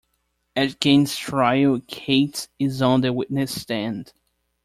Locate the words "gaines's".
0.79-1.15